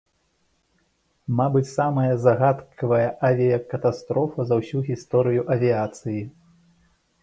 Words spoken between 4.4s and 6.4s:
за ўсю гісторыю авіяцыі.